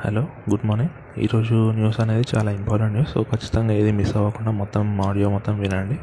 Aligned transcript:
Hello 0.00 0.22
good 0.50 0.66
morning. 0.66 1.20
ఈరోజు 1.24 1.54
news 1.70 2.00
అనేది 2.00 2.24
చాలా 2.36 2.50
ఇంపార్టెంట్ 2.50 2.92
న్యూస్. 2.94 3.12
సో 3.12 3.22
ఖచ్చితంగా 3.22 3.74
ఏది 3.74 3.92
మిస్ 3.92 4.16
అవ్వకుండా 4.16 4.50
మొత్తం 4.50 5.00
ఆడియో 5.00 5.30
మొత్తం 5.30 5.54
వినండి. 5.60 5.96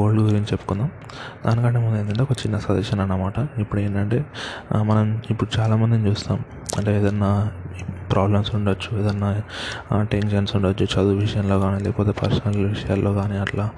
గోల్డ్ 0.00 0.20
గురించి 0.22 0.48
చెప్పుకుందాం. 0.52 0.90
దానికంటే 1.46 1.78
ముందు 1.78 1.98
ఏంటంటే 2.00 2.22
ఒక 2.22 2.32
చిన్న 2.32 2.58
సజెషన్ 2.58 3.00
అన్నమాట. 3.00 3.34
ఇప్పుడు 3.58 3.80
ఏంటంటే 3.80 4.24
మనం 4.90 5.22
ఇప్పుడు 5.30 5.60
చాలామందిని 5.60 6.06
చూస్తాం. 6.08 6.44
అంటే 6.76 6.96
ఏదన్నా 6.98 7.50
ప్రాబ్లమ్స్ 8.12 8.54
ఉండొచ్చు 8.54 8.90
ఏదన్నా 9.00 9.42
టెన్షన్స్ 10.12 10.56
ఉండొచ్చు 10.56 10.84
చదువు 10.84 11.18
విషయంలో 11.20 11.60
కానీ 11.60 11.84
లేకపోతే 11.84 12.10
పర్సనల్ 12.10 12.64
విషయాల్లో 12.66 13.12
కానీ 13.14 13.38
అట్లా. 13.38 13.70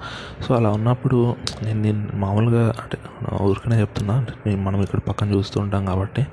సో 0.45 0.55
అలా 0.55 0.69
ఉన్నప్పుడు 0.69 1.35
నేను 1.63 1.81
నేను 1.81 2.07
మామూలుగా 2.15 2.65
అంటే 2.83 2.97
ఊరికనే 3.41 3.79
చెప్తున్నా. 3.79 4.25
మనం 4.47 4.81
ఇక్కడ 4.81 4.99
పక్కన 4.99 5.29
చూస్తూ 5.33 5.59
ఉంటాం 5.59 5.85
కాబట్టి 5.85 6.25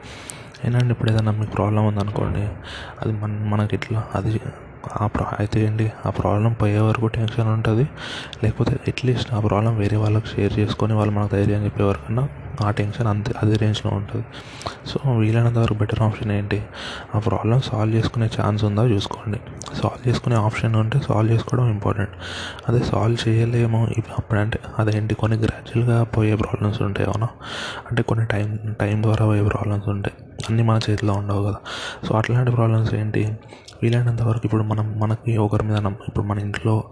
ఏంటంటే 0.65 0.91
ఇప్పుడు 0.91 1.11
ఏదైనా 1.11 1.31
మీకు 1.31 1.51
ప్రాబ్లం 1.51 1.87
ఉందనుకోండి 1.87 2.45
అది 3.01 3.13
మన 3.13 3.31
మనకి 3.53 3.75
ఇట్లా 3.75 4.03
అది 4.15 4.41
ఆ 5.03 5.07
ప్రా 5.07 5.27
అయితే 5.39 5.65
ఏంటి 5.67 5.93
ఆ 6.07 6.11
ప్రాబ్లం 6.11 6.53
పోయే 6.53 6.79
వరకు 6.79 7.07
టెన్షన్ 7.07 7.49
ఉంటుంది. 7.49 7.85
లేకపోతే 8.45 8.73
అట్లీస్ట్ 8.89 9.35
ఆ 9.35 9.41
ప్రాబ్లం 9.41 9.77
వేరే 9.77 9.97
వాళ్ళకి 9.97 10.27
షేర్ 10.27 10.59
చేసుకొని 10.59 10.95
వాళ్ళు 10.95 11.15
మనకు 11.15 11.33
ధైర్యం 11.37 11.65
చెప్పే 11.65 11.85
వరకన్నా 11.85 12.25
ఆ 12.63 12.71
టెన్షన్ 12.71 13.07
అంతే 13.07 13.33
అదే 13.43 13.57
రేంజ్లో 13.57 13.91
ఉంటుంది. 13.91 14.25
సో 14.87 15.13
వీలైనంత 15.21 15.59
వరకు 15.59 15.75
బెటర్ 15.75 16.03
ఆప్షన్ 16.03 16.33
ఏంటి 16.33 16.59
ఆ 17.15 17.19
ప్రాబ్లం 17.19 17.61
సాల్వ్ 17.61 17.95
చేసుకునే 17.97 18.31
ఛాన్స్ 18.41 18.65
ఉందా 18.65 18.85
చూసుకోండి. 18.85 19.39
సాల్వ్ 19.75 20.09
చేసుకునే 20.09 20.37
ఆప్షన్ 20.37 20.77
ఉంటే 20.77 20.99
సాల్వ్ 21.01 21.33
చేసుకోవడం 21.33 21.71
ఇంపార్టెంట్. 21.71 22.15
అదే 22.69 22.81
సాల్వ్ 22.81 23.29
చేయలేము 23.29 23.81
అప్పుడంటే 24.19 24.61
అదేంటి 24.79 25.15
కొన్ని 25.15 25.39
గ్రాడ్యువల్గా 25.39 26.05
పోయే 26.05 26.35
ప్రాబ్లమ్స్ 26.35 26.83
ఉంటాయి 26.83 27.09
అవునా? 27.09 27.27
అంటే 27.91 28.03
కొన్ని 28.03 28.27
టైం 28.27 28.75
టైం 28.81 29.03
ద్వారా 29.03 29.27
పోయే 29.27 29.43
ప్రాబ్లమ్స్ 29.43 29.89
ఉంటాయి. 29.89 30.17
అన్నీ 30.49 30.63
మన 30.63 30.81
చేతిలో 30.91 31.13
ఉండవు 31.13 31.45
కదా. 31.45 31.57
సో 32.07 32.15
అట్లాంటి 32.15 32.51
ప్రాబ్లమ్స్ 32.51 32.95
ఏంటి? 32.95 33.39
వీలైనంత 33.83 34.23
వరకు 34.23 34.43
ఇప్పుడు 34.45 34.63
మనం 34.63 35.01
మనకి 35.01 35.37
ఒకరి 35.37 35.65
మీద 35.65 35.77
నమ్మ 35.77 35.97
ఇప్పుడు 36.09 36.25
మన 36.25 36.39
ఇంట్లో 36.39 36.85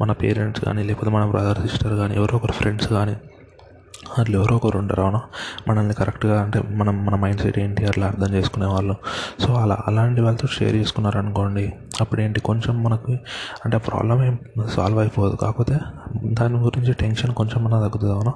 మన 0.00 0.12
పేరెంట్స్ 0.12 0.64
కానీ 0.64 0.82
లేకపోతే 0.82 1.10
మన 1.10 1.26
బ్రదర్ 1.26 1.58
సిస్టర్ 1.68 1.94
కానీ 1.94 2.14
ఎవరో 2.14 2.36
ఒకరు 2.36 2.52
ఫ్రెండ్స్ 2.52 2.88
కానీ 2.88 3.16
అట్లా 4.18 4.38
ఎవరో 4.38 4.56
ఒకరు 4.56 4.78
ఉంటారు 4.78 5.02
అవునా? 5.02 5.20
మనల్ని 5.68 5.94
కరెక్ట్గా 5.94 6.42
అంటే 6.42 6.60
మనం 6.60 7.06
మన 7.06 7.14
మైండ్ 7.14 7.40
సెట్ 7.40 7.58
ఏంటి 7.58 7.86
అట్లా 7.86 8.06
అర్థం 8.06 8.34
చేసుకునే 8.34 8.66
వాళ్ళు. 8.66 8.96
సో 9.40 9.54
అలా 9.54 9.78
అలాంటి 9.86 10.20
వాళ్ళతో 10.20 10.48
షేర్ 10.48 10.76
చేసుకున్నారనుకోండి 10.76 11.72
అప్పుడు 12.00 12.20
ఏంటి 12.20 12.40
కొంచెం 12.40 12.82
మనకి 12.82 13.20
అంటే 13.64 13.76
ఆ 13.76 13.80
ప్రాబ్లం 13.80 14.24
ఏం 14.24 14.38
సాల్వ్ 14.76 14.98
అయిపోదు. 14.98 15.36
కాకపోతే 15.36 15.80
దాని 16.24 16.56
గురించి 16.56 16.92
టెన్షన్ 16.92 17.34
కొంచెం 17.34 17.64
మన 17.64 17.70
తగ్గుతుంది 17.70 18.12
అవునా? 18.12 18.32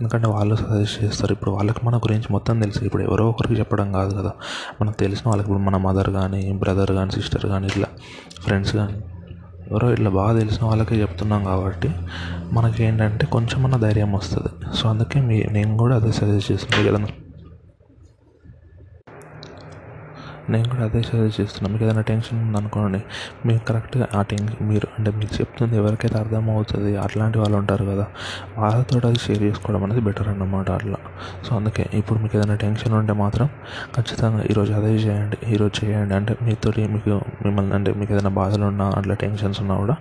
ఎందుకంటే 0.00 0.28
వాళ్ళు 0.28 0.54
సజెస్ట్ 0.54 1.04
చేస్తారు. 1.04 1.32
ఇప్పుడు 1.32 1.50
వాళ్ళకి 1.50 1.86
మన 1.86 1.96
గురించి 1.96 2.24
మొత్తం 2.30 2.60
తెలుసు. 2.60 2.84
ఇప్పుడు 2.84 3.02
ఎవరో 3.02 3.28
ఒకరికి 3.28 3.54
చెప్పడం 3.54 3.92
కాదు 3.92 4.14
కదా. 4.14 4.32
మనకు 4.80 4.96
తెలిసిన 4.96 5.30
వాళ్ళకి 5.30 5.50
ఇప్పుడు 5.50 5.64
మన 5.64 5.76
మదర్ 5.76 6.10
కానీ 6.10 6.52
బ్రదర్ 6.52 6.92
కానీ 6.92 7.10
సిస్టర్ 7.10 7.46
కానీ 7.46 7.66
ఇట్లా 7.66 7.86
ఫ్రెండ్స్ 8.40 8.76
కానీ 8.76 9.04
ఎవరో 9.70 9.86
ఇట్లా 9.94 10.10
బాగా 10.10 10.32
తెలిసిన 10.38 10.62
వాళ్ళకే 10.66 10.96
చెప్తున్నాం 11.02 11.44
కాబట్టి 11.44 11.90
మనకి 12.56 12.80
ఏంటంటే 12.84 13.26
కొంచెమన్నా 13.26 13.78
ధైర్యం 13.78 14.12
వస్తుంది. 14.12 14.50
సో 14.78 14.84
అందుకే 14.88 15.20
మీ 15.28 15.38
నేను 15.56 15.76
కూడా 15.76 15.96
అదే 15.96 16.12
సజెస్ట్ 16.12 16.50
చేస్తున్నాను 16.52 16.88
ఏదైనా 16.88 17.10
నేను 20.52 20.66
కూడా 20.68 20.84
అదే 20.84 21.00
సజెస్ట్ 21.02 21.38
చేస్తున్నాను 21.40 21.72
మీకు 21.74 21.84
ఏదైనా 21.86 22.02
టెన్షన్ 22.08 22.38
ఉందనుకోండి 22.46 23.00
మీరు 23.46 23.60
కరెక్ట్గా 23.68 24.06
ఆ 24.18 24.22
టెన్ 24.22 24.48
మీరు 24.70 24.86
అంటే 24.98 25.10
మీకు 25.18 25.34
చెప్తుంది 25.40 25.76
ఎవరికైతే 25.76 26.16
అర్థమవుతుంది 26.18 26.90
అట్లాంటి 26.96 27.38
వాళ్ళు 27.38 27.56
ఉంటారు 27.56 27.84
కదా 27.84 28.06
వాళ్ళతో 28.58 29.00
అది 29.10 29.20
షేర్ 29.26 29.42
చేసుకోవడం 29.42 29.84
అనేది 29.86 30.02
బెటర్ 30.08 30.28
అన్నమాట 30.28 30.70
అట్లా. 30.70 30.98
సో 31.48 31.56
అందుకే 31.56 31.90
ఇప్పుడు 31.94 32.18
మీకు 32.18 32.38
ఏదైనా 32.38 32.54
టెన్షన్ 32.54 32.92
ఉంటే 32.92 33.12
మాత్రం 33.12 33.46
ఖచ్చితంగా 33.96 34.42
ఈరోజు 34.42 34.72
అదే 34.72 34.88
చేయండి 34.88 35.38
ఈరోజు 35.46 35.84
చేయండి. 35.84 36.14
అంటే 36.14 36.36
మీతోటి 36.42 36.86
మీకు 36.86 37.20
మిమ్మల్ని 37.44 37.74
అంటే 37.74 37.92
మీకు 37.92 38.14
ఏదైనా 38.14 38.30
బాధలు 38.30 38.64
ఉన్నా 38.64 38.92
అట్లా 38.96 39.14
టెన్షన్స్ 39.14 39.60
ఉన్నా 39.60 39.76
కూడా 39.76 39.96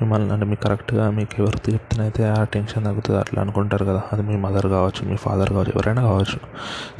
మిమ్మల్ని 0.00 0.32
అంటే 0.32 0.46
మీకు 0.46 0.62
కరెక్ట్గా 0.62 1.10
మీకు 1.10 1.42
ఎవరు 1.42 1.72
చెప్తేనైతే 1.72 2.28
ఆ 2.28 2.44
టెన్షన్ 2.44 2.84
తగ్గుతుంది 2.84 3.20
అట్లా 3.20 3.42
అనుకుంటారు 3.42 3.84
కదా. 3.84 4.02
అది 4.12 4.22
మీ 4.22 4.36
మదర్ 4.36 4.66
కావచ్చు 4.66 5.08
మీ 5.08 5.16
ఫాదర్ 5.16 5.48
కావచ్చు 5.48 5.72
ఎవరైనా 5.74 6.02
కావచ్చు. 6.02 6.40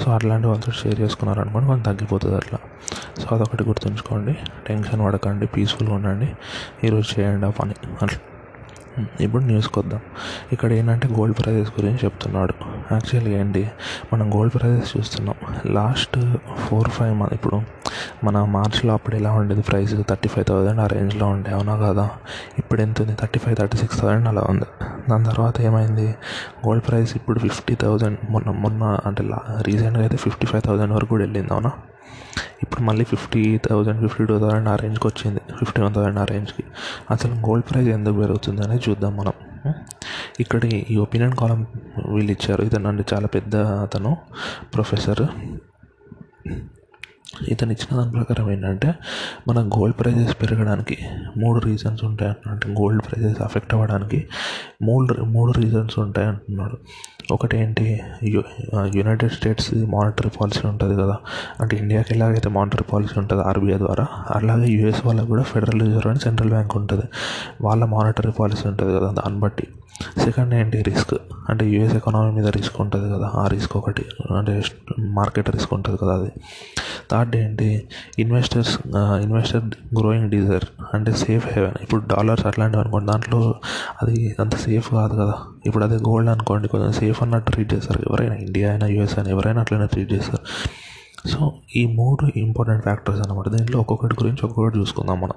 సో 0.04 0.10
అట్లాంటి 0.10 0.46
వాళ్ళతో 0.46 0.72
షేర్ 0.72 1.00
చేసుకున్నారనుకోండి 1.00 1.66
కొంచెం 1.66 1.82
తగ్గిపోతుంది 1.82 2.36
అట్లా. 2.36 2.58
సో 3.20 3.36
అదొకటి 3.36 3.64
గుర్తుంచుకోండి. 3.64 4.36
టెన్షన్ 4.66 5.06
పడకండి 5.06 5.46
పీస్ఫుల్గా 5.46 5.94
ఉండండి. 5.94 6.32
ఈరోజు 6.84 7.20
చేయండి 7.20 7.46
ఆ 7.46 7.50
పని. 7.50 7.74
అట్లా. 8.02 8.18
ఇప్పుడు 9.20 9.42
న్యూస్కి 9.42 9.78
వద్దాం. 9.78 10.00
ఇక్కడ 10.52 10.72
ఏంటంటే 10.72 11.08
గోల్డ్ 11.08 11.38
ప్రైజెస్ 11.38 11.70
గురించి 11.80 11.98
చెప్తున్నాడు. 12.04 12.54
యాక్చువల్గా 12.92 13.38
ఏంటి? 13.38 13.70
మనం 14.12 14.34
గోల్డ్ 14.34 14.54
ప్రైజెస్ 14.54 14.96
చూస్తున్నాం. 14.96 15.34
లాస్ట్ 15.66 16.18
ఫోర్ 16.56 16.88
ఫైవ్ 16.88 17.18
మంత్ 17.18 17.34
ఇప్పుడు 17.34 17.62
మన 18.24 18.44
మార్చ్లో 18.44 18.94
అప్పుడు 18.94 19.16
ఎలా 19.16 19.32
ఉండేది 19.32 19.62
ప్రైస్ 19.62 19.94
థర్టీ 20.08 20.28
ఫైవ్ 20.28 20.46
థౌసండ్ 20.46 20.80
ఆ 20.80 20.86
రేంజ్లో 20.86 21.26
ఉండే 21.26 21.50
అవునా 21.50 21.76
కదా? 21.76 22.10
ఇప్పుడు 22.58 22.80
ఎంత 22.80 23.02
ఉంది? 23.02 23.14
Thirty 23.14 23.38
five 23.38 23.56
thirty 23.56 23.76
six 23.76 24.00
thousand 24.00 24.28
అలా 24.28 24.46
ఉంది. 24.50 24.64
దాని 25.10 25.24
తర్వాత 25.24 25.60
ఏమైంది? 25.60 26.06
గోల్డ్ 26.66 26.88
ప్రైస్ 26.88 27.16
ఇప్పుడు 27.16 27.38
ఫిఫ్టీ 27.38 27.74
థౌసండ్ 27.74 28.18
మొన్న 28.30 28.50
మొన్న 28.50 28.98
అంటే 29.06 29.22
లా 29.22 29.38
రీసెంట్గా 29.62 30.02
అయితే 30.04 30.16
ఫిఫ్టీ 30.16 30.46
ఫైవ్ 30.46 30.62
థౌసండ్ 30.62 30.92
వరకు 30.92 31.08
కూడా 31.08 31.22
వెళ్ళింది 31.22 31.52
అవునా? 31.52 31.72
ఇప్పుడు 32.62 32.82
మళ్ళీ 32.82 33.04
fifty 33.04 33.58
thousand 33.58 34.00
fifty 34.00 34.24
two 34.24 34.38
thousand 34.38 34.68
ఆ 34.68 34.76
రేంజ్కి 34.76 35.06
వచ్చింది. 35.06 35.40
ఫిఫ్టీ 35.58 35.82
వన్ 35.82 35.94
థౌసండ్ 35.94 36.18
ఆ 36.18 36.24
రేంజ్కి. 36.24 36.64
అసలు 37.10 37.32
గోల్డ్ 37.32 37.70
ప్రైస్ 37.70 37.88
ఎందుకు 37.88 38.16
పెరుగుతుంది 38.16 38.62
అనేది 38.62 38.82
చూద్దాం 38.90 39.16
మనం. 39.16 39.32
ఇక్కడ 40.40 40.64
ఈ 40.64 40.96
ఒపీనియన్ 40.96 41.32
కాలం 41.32 41.66
వీళ్ళు 42.08 42.32
ఇచ్చారు. 42.32 42.62
ఇతను 42.62 42.88
అంటే 42.88 43.04
చాలా 43.14 43.26
పెద్ద 43.26 43.56
అతను 43.56 44.16
ప్రొఫెసర్. 44.74 45.26
ఇతను 47.48 47.72
ఇచ్చిన 47.72 48.00
దాని 48.00 48.12
ప్రకారం 48.12 48.50
ఏంటంటే 48.50 48.94
మన 49.48 49.70
గోల్డ్ 49.78 50.00
ప్రైజెస్ 50.00 50.36
పెరగడానికి 50.42 50.98
మూడు 51.36 51.58
రీజన్స్ 51.58 52.04
ఉంటాయి 52.04 52.50
అంటే 52.50 52.68
గోల్డ్ 52.70 53.02
ప్రైజెస్ 53.02 53.42
అఫెక్ట్ 53.42 53.74
అవ్వడానికి 53.74 54.28
మూడు 54.82 55.14
మూడు 55.20 55.52
రీజన్స్ 55.52 55.98
ఉంటాయి 55.98 56.28
అంటున్నాడు. 56.28 56.76
ఒకటి 57.32 57.58
ఏంటి? 57.58 58.00
యు- 58.22 58.42
యునైటెడ్ 58.94 59.32
స్టేట్స్ 59.32 59.74
మానిటరీ 59.74 60.30
పాలసీ 60.40 60.68
ఉంటుంది 60.68 61.02
కదా. 61.02 61.16
అంటే 61.60 61.76
ఇండియాకి 61.76 62.14
ఎలాగైతే 62.14 62.48
మానిటరీ 62.48 62.84
పాలసీ 62.92 63.20
ఉంటుంది 63.20 63.42
ఆర్బీఐ 63.42 63.78
ద్వారా 63.78 64.06
అలాగే 64.30 64.68
యూఎస్ 64.68 65.06
వాళ్ళకి 65.06 65.26
కూడా 65.26 65.42
ఫెడరల్ 65.42 65.80
రిజర్వ్ 65.80 66.06
అని 66.06 66.18
సెంట్రల్ 66.18 66.50
బ్యాంక్ 66.50 66.76
ఉంటుంది. 66.76 67.02
వాళ్ళ 67.60 67.84
మానిటరీ 67.84 68.30
పాలసీ 68.30 68.68
ఉంటుంది 68.68 68.94
కదా 68.94 69.10
దాన్ని 69.10 69.40
బట్టి. 69.40 69.66
సెకండ్ 70.02 70.54
ఏంటి 70.54 70.82
రిస్క్ 70.82 71.14
అంటే 71.48 71.70
యూఎస్ 71.70 71.94
ఎకానమీ 71.94 72.30
మీద 72.30 72.46
రిస్క్ 72.46 72.80
ఉంటుంది 72.80 73.14
కదా. 73.14 73.30
ఆ 73.34 73.48
రిస్క్ 73.48 73.76
ఒకటి. 73.76 74.04
అంటే 74.36 74.62
మార్కెట్ 75.00 75.50
రిస్క్ 75.50 75.74
ఉంటుంది 75.74 75.98
కదా 76.02 76.14
అది. 76.14 76.30
థర్డ్ 77.10 77.36
ఏంటి 77.36 77.88
ఇన్వెస్టర్స్ 78.18 78.78
ఇన్వెస్టర్ 78.96 79.64
గ్రోయింగ్ 79.98 80.30
డిజైర్ 80.30 80.64
అంటే 80.94 81.12
సేఫ్ 81.12 81.48
హెవెన్ 81.52 81.74
ఇప్పుడు 81.82 82.00
డాలర్స్ 82.00 82.46
అట్లాంటివి 82.46 82.82
అనుకోండి. 82.82 83.12
దాంట్లో 83.12 83.54
అది 84.02 84.36
అంత 84.40 84.56
సేఫ్ 84.56 84.90
కాదు 84.90 85.12
కదా. 85.12 85.34
ఇప్పుడు 85.66 85.84
అదే 85.84 85.96
గోల్డ్ 85.96 86.30
అనుకోండి. 86.30 86.68
కొంచెం 86.68 86.92
సేఫ్ 86.92 87.22
అన్నట్టు 87.22 87.52
ట్రీట్ 87.52 87.74
చేస్తారు. 87.74 88.02
ఎవరైనా 88.10 88.34
ఇండియా 88.34 88.70
అయినా 88.70 88.86
యూఎస్ 88.86 89.18
అయినా 89.18 89.30
ఎవరైనా 89.30 89.60
అట్లనే 89.60 89.86
ట్రీట్ 89.86 90.12
చేస్తారు. 90.12 90.42
సో 91.26 91.52
ఈ 91.76 91.86
మూడు 91.86 92.38
ఇంపార్టెంట్ 92.38 92.82
ఫ్యాక్టర్స్ 92.82 93.20
అనమాట 93.20 93.48
దీంట్లో 93.48 93.80
ఒక్కొక్కటి 93.80 94.14
గురించి 94.14 94.46
ఒక్కొక్కటి 94.46 94.78
చూసుకుందాం 94.78 95.20
మనం. 95.20 95.34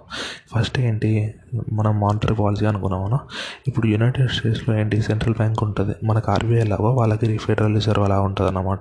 ఫస్ట్ 0.55 0.79
ఏంటి 0.79 1.33
మనం 1.73 1.99
మానిటరీ 1.99 2.35
పాలసీ 2.35 2.65
అనుకున్నాం 2.65 3.03
మనం 3.03 3.19
ఇప్పుడు 3.67 3.87
యునైటెడ్ 3.87 4.31
స్టేట్స్లో 4.31 4.79
ఏంటి 4.79 5.01
సెంట్రల్ 5.01 5.35
బ్యాంక్ 5.35 5.63
ఉంటుంది. 5.63 5.95
మనకు 6.03 6.31
ఆర్బీఐ 6.31 6.63
లాగా 6.63 6.89
వాళ్ళకి 6.89 7.37
ఫెడరల్ 7.37 7.75
రిజర్వ్ 7.75 8.03
అలా 8.03 8.21
ఉంటుంది 8.21 8.47
అన్నమాట. 8.47 8.79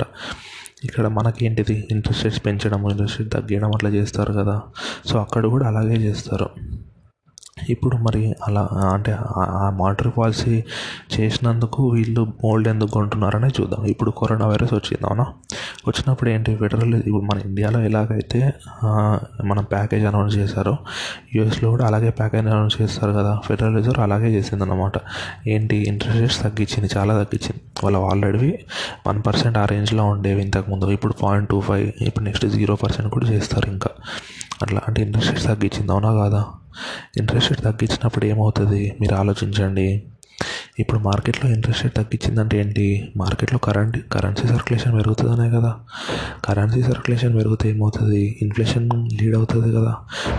ఇక్కడ 0.84 1.06
మనకి 1.06 1.46
ఏంటిది 1.46 1.88
ఇంట్రెస్ట్ 1.90 2.24
రేట్స్ 2.24 2.46
పెంచడం 2.46 2.90
ఇంట్రెస్ట్ 2.90 3.20
రేట్ 3.20 3.32
తగ్గించడం 3.32 3.68
అట్లా 3.68 3.90
చేస్తారు 3.90 4.32
కదా. 4.32 4.62
సో 5.06 5.20
అక్కడ 5.20 5.46
కూడా 5.46 5.66
అలాగే 5.66 5.94
చేస్తారు. 5.94 6.50
ఇప్పుడు 7.56 7.96
మరి 7.96 8.34
అలా 8.46 8.62
అంటే 8.92 9.12
ఆ- 9.12 9.46
ఆ 9.58 9.70
మానిటరీ 9.70 10.10
పాలసీ 10.10 10.64
చేసినందుకు 11.14 11.88
వీళ్ళు 11.88 12.20
గోల్డ్ 12.20 12.68
ఎందుకు 12.68 12.90
కొంటున్నారనే 12.90 13.48
చూద్దాం. 13.48 13.84
ఇప్పుడు 13.86 14.10
కరోనా 14.10 14.46
వైరస్ 14.46 14.74
వచ్చింది 14.74 15.06
అవునా? 15.06 15.24
వచ్చినప్పుడు 15.88 16.30
ఏంటి 16.30 16.56
ఫెడరల్ 16.56 16.94
ఇప్పుడు 17.00 17.24
మన 17.24 17.40
ఇండియాలో 17.44 17.80
ఎలాగైతే 17.80 18.40
మనం 19.44 19.64
ప్యాకేజ్ 19.64 20.04
అనౌన్స్ 20.04 20.36
చేశారో 20.36 20.74
యూఎస్లో 21.34 21.70
కూడా 21.70 21.86
అలాగే 21.86 22.10
ప్యాకేజ్ 22.10 22.46
అనౌన్స్ 22.46 22.82
చేస్తారు 22.82 23.12
కదా 23.12 23.40
ఫెడరల్ 23.46 23.76
రిజర్వ్ 23.76 24.00
అలాగే 24.00 24.26
చేసింది 24.28 24.64
అనమాట 24.64 24.96
ఏంటి 25.48 25.76
ఇంట్రెస్ట్ 25.88 26.20
రేట్స్ 26.20 26.42
తగ్గించింది 26.42 26.88
చాలా 26.96 27.14
తగ్గించింది. 27.14 27.62
వాళ్ళు 27.84 27.98
ఆల్రెడీ 28.10 28.52
వన్ 29.08 29.22
పర్సెంట్ 29.26 29.58
ఆ 29.58 29.64
రేంజ్లో 29.64 30.04
ఉండేవి 30.04 30.42
ఇంతకుముందు. 30.42 30.86
ఇప్పుడు 30.90 31.14
పాయింట్ 31.22 31.48
టూ 31.48 31.60
ఫైవ్ 31.60 31.92
ఇప్పుడు 32.00 32.24
నెక్స్ట్ 32.24 32.46
జీరో 32.46 32.74
పర్సెంట్ 32.76 33.10
కూడా 33.10 33.26
చేస్తారు 33.26 33.70
ఇంకా. 33.70 33.90
అట్లా 34.62 34.80
అంటే 34.88 35.02
ఇంట్రెస్ట్ 35.02 35.30
రేట్స్ 35.30 35.46
తగ్గించింది 35.46 35.92
అవునా 35.92 36.12
కాదా? 36.12 36.42
ఇంట్రెస్ట్ 37.16 37.50
రేట్ 37.50 37.62
తగ్గించినప్పుడు 37.62 38.24
ఏమవుతుంది? 38.24 38.96
మీరు 39.00 39.14
ఆలోచించండి. 39.14 40.02
ఇప్పుడు 40.78 40.98
మార్కెట్లో 40.98 41.50
ఇంట్రెస్ట్ 41.50 41.82
రేట్ 41.82 41.94
తగ్గించిందంటే 41.94 42.58
ఏంటి? 42.60 43.12
మార్కెట్లో 43.16 43.58
కరెంట్ 43.58 44.08
కరెన్సీ 44.12 44.48
సర్క్యులేషన్ 44.48 44.94
పెరుగుతుందనే 44.94 45.50
కదా. 45.50 45.74
కరెన్సీ 46.44 46.82
సర్క్యులేషన్ 46.82 47.34
పెరిగితే 47.34 47.68
ఏమవుతుంది? 47.68 48.38
ఇన్ఫ్లేషన్ 48.42 48.90
లీడ్ 49.22 49.36
అవుతుంది 49.36 49.76
కదా. 49.76 49.96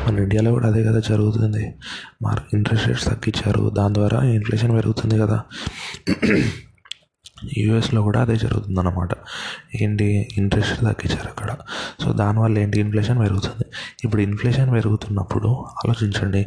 మన 0.07 0.19
ఇండియాలో 0.19 0.51
కూడా 0.51 0.67
అదే 0.67 0.83
కదా 0.83 0.99
జరుగుతుంది. 0.99 1.73
మార్ 2.21 2.39
ఇంట్రెస్ట్ 2.53 2.87
రేట్స్ 2.87 3.05
తగ్గించారు. 3.05 3.69
దాని 3.69 3.93
ద్వారా 3.93 4.23
ఇన్ఫ్లేషన్ 4.23 4.71
పెరుగుతుంది 4.71 5.17
కదా. 5.19 5.43
యూఎస్లో 7.57 8.01
కూడా 8.01 8.21
అదే 8.21 8.35
జరుగుతుందన్నమాట. 8.35 9.09
ఏంటి? 9.81 10.27
ఇంట్రెస్ట్ 10.37 10.81
తగ్గించారు 10.81 11.27
అక్కడ. 11.27 11.55
సో 12.03 12.13
దానివల్ల 12.13 12.59
ఏంటి? 12.59 12.79
ఇన్ఫ్లేషన్ 12.79 13.19
పెరుగుతుంది. 13.19 13.65
ఇప్పుడు 14.03 14.21
ఇన్ఫ్లేషన్ 14.21 14.71
పెరుగుతున్నప్పుడు 14.71 15.47
ఆలోచించండి. 15.85 16.45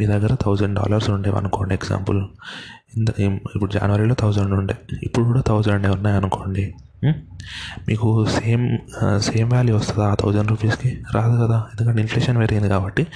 మీ 0.00 0.06
దగ్గర 0.06 0.34
థౌజండ్ 0.34 0.78
డాలర్స్ 0.78 1.10
ఉండేవి 1.10 1.36
అనుకోండి 1.36 1.74
ఎగ్జాంపుల్. 1.74 2.24
ఇంత 2.96 3.20
ఇప్పుడు 3.20 3.72
జనవరిలో 3.72 4.14
థౌజండ్ 4.14 4.52
ఉండే 4.52 4.74
ఇప్పుడు 5.02 5.24
కూడా 5.24 5.40
థౌజండ్ 5.40 5.86
ఉన్నాయి 5.86 6.16
అనుకోండి. 6.16 6.74
మీకు 7.88 8.26
సేమ్ 8.26 8.78
సేమ్ 9.18 9.52
వాల్యూ 9.52 9.76
వస్తుందా 9.76 10.08
ఆ 10.08 10.14
థౌజండ్ 10.14 10.50
రూపీస్కి? 10.50 11.02
రాదు 11.14 11.46
కదా. 11.46 11.66
ఎందుకంటే 11.74 12.00
ఇన్ఫ్లేషన్ 12.00 12.38
పెరిగింది 12.38 12.68
కాబట్టి. 12.68 13.06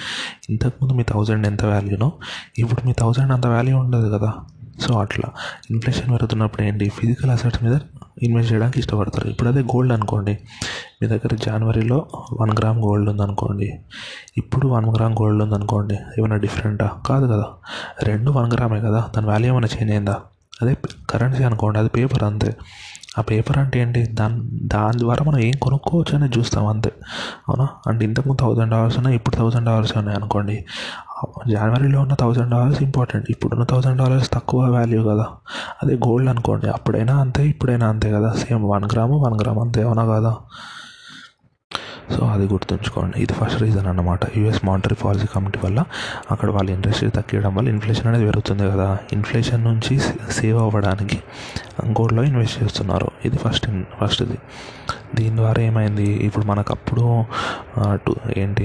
ఇంతకుముందు 0.50 0.92
మీ 0.92 1.02
థౌజండ్ 1.02 1.46
ఎంత 1.46 1.64
వాల్యూనో 1.64 2.12
ఇప్పుడు 2.58 2.86
మీ 2.86 2.92
థౌజండ్ 2.92 3.32
అంత 3.32 3.46
వాల్యూ 3.46 3.76
ఉండదు 3.76 4.18
కదా. 4.18 4.32
సో 4.80 5.00
అట్లా. 5.00 5.30
ఇన్ఫ్లేషన్ 5.70 6.10
పెరుగుతున్నప్పుడు 6.10 6.62
ఏంటి? 6.62 6.88
ఫిజికల్ 6.88 7.30
అసెట్స్ 7.30 7.64
మీద 7.64 7.78
ఇన్వెస్ట్ 8.22 8.52
చేయడానికి 8.52 8.80
ఇష్టపడతారు. 8.80 9.28
ఇప్పుడు 9.28 9.48
అదే 9.48 9.60
గోల్డ్ 9.60 9.92
అనుకోండి. 9.92 10.38
మీ 11.02 11.08
దగ్గర 11.08 11.34
జనవరిలో 11.34 12.06
వన్ 12.40 12.50
గ్రామ్ 12.58 12.80
గోల్డ్ 12.80 13.10
ఉందనుకోండి. 13.10 13.78
ఇప్పుడు 14.36 14.68
వన్ 14.68 14.86
గ్రామ్ 14.86 15.16
గోల్డ్ 15.22 15.42
ఉందనుకోండి. 15.42 15.98
ఏమైనా 16.18 16.36
డిఫరెంటా 16.36 16.90
కాదు 17.06 17.26
కదా. 17.26 17.44
రెండు 18.02 18.30
వన్ 18.30 18.52
గ్రామే 18.52 18.80
కదా. 18.80 19.10
దాని 19.16 19.26
వాల్యూ 19.26 19.52
ఏమైనా 19.52 19.68
చేంజ్ 19.78 19.92
అయిందా? 19.92 20.20
అదే 20.62 20.76
కరెన్సీ 21.10 21.44
అనుకోండి. 21.44 21.78
అది 21.78 21.88
పేపర్ 21.88 22.22
అంతే. 22.22 22.56
ఆ 23.18 23.22
పేపర్ 23.22 23.58
అంటే 23.58 23.80
ఏంటి? 23.80 24.06
దాని 24.06 24.40
దాని 24.66 24.98
ద్వారా 24.98 25.24
మనం 25.24 25.38
ఏం 25.38 25.52
కొనుక్కోవచ్చు 25.62 26.16
అనేది 26.16 26.38
చూస్తాం 26.38 26.66
అంతే. 26.66 26.92
అవునా? 27.48 27.68
అంటే 27.86 28.04
ఇంతకుముందు 28.04 28.40
థౌజండ్ 28.40 28.70
డాలర్స్ 28.70 28.96
ఉన్నాయి 28.96 29.16
ఇప్పుడు 29.16 29.36
థౌజండ్ 29.36 29.66
డాలర్స్ 29.66 29.96
ఉన్నాయి 29.96 30.18
అనుకోండి. 30.18 30.64
జనవరిలో 31.48 32.00
ఉన్న 32.00 32.14
థౌజండ్ 32.14 32.50
డాలర్స్ 32.50 32.82
ఇంపార్టెంట్ 32.82 33.26
ఇప్పుడున్న 33.30 33.64
థౌజండ్ 33.64 33.98
డాలర్స్ 33.98 34.30
తక్కువ 34.32 34.70
వాల్యూ 34.70 35.02
కదా. 35.02 35.26
అదే 35.82 35.94
గోల్డ్ 35.94 36.30
అనుకోండి. 36.30 36.68
అప్పుడైనా 36.68 37.16
అంతే 37.16 37.48
ఇప్పుడైనా 37.48 37.88
అంతే 37.88 38.12
కదా. 38.12 38.32
Same 38.32 38.70
one 38.70 38.84
gram 38.92 39.18
one 39.24 39.40
gram 39.40 39.58
అంతే 39.58 39.82
అవునా 39.82 40.04
కదా? 40.04 40.36
సో 42.18 42.26
అది 42.26 42.46
గుర్తుంచుకోండి. 42.46 43.22
ఇది 43.22 43.32
ఫస్ట్ 43.32 43.62
రీజన్ 43.62 43.86
అన్నమాట. 43.86 44.38
యూఎస్ 44.38 44.64
మానిటరీ 44.64 44.96
పాలసీ 45.04 45.26
కమిటీ 45.26 45.58
వల్ల 45.64 45.84
అక్కడ 46.30 46.50
వాళ్ళ 46.50 46.70
ఇంట్రెస్ట్ 46.70 47.02
రేట్ 47.02 47.14
తగ్గడం 47.14 47.54
వల్ల 47.54 47.68
ఇన్ఫ్లేషన్ 47.68 48.06
అనేది 48.06 48.24
పెరుగుతుంది 48.24 48.70
కదా. 48.70 48.98
ఇన్ఫ్లేషన్ 49.12 49.64
నుంచి 49.64 49.98
సేవ్ 50.30 50.58
అవ్వడానికి 50.58 51.22
గోల్డ్లో 51.86 52.22
ఇన్వెస్ట్ 52.22 52.62
చేస్తున్నారు. 52.62 53.10
ఇది 53.24 53.38
ఫస్ట్ 53.38 53.70
ఫస్ట్ది 54.00 54.38
దీని 55.18 55.34
ద్వారా 55.40 55.60
ఏమైంది? 55.68 56.08
ఇప్పుడు 56.26 56.44
మనకు 56.50 56.70
అప్పుడు 56.76 57.04
టూ 58.04 58.12
ఏంటి 58.42 58.64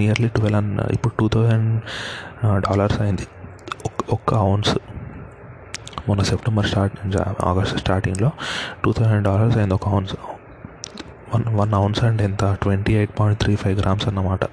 నియర్లీ 0.00 0.28
ట్వెల్వ్ 0.36 0.58
అండ్ 0.60 0.80
ఇప్పుడు 0.96 1.14
టూ 1.20 1.26
థౌజండ్ 1.34 1.68
డాలర్స్ 2.66 2.98
అయింది. 3.04 3.26
ఒక్క 4.16 4.30
అవున్స్ 4.44 4.72
మొన్న 6.08 6.22
సెప్టెంబర్ 6.30 6.66
స్టార్ట్ 6.70 6.94
ఆగస్ట్ 7.50 7.76
స్టార్టింగ్లో 7.82 8.30
టూ 8.84 8.92
థౌజండ్ 8.98 9.24
డాలర్స్ 9.30 9.56
అయింది 9.58 9.74
ఒక 9.78 9.86
అవున్స్ 9.92 10.14
వన్ 11.34 11.44
వన్ 11.60 11.74
అవున్స్ 11.80 12.00
అంటే 12.08 12.24
ఎంత? 12.30 12.44
Twenty 12.62 12.92
eight 13.00 13.12
point 13.18 13.38
three 13.42 13.52
five 13.62 13.76
grams 13.80 14.06
అన్నమాట. 14.10 14.44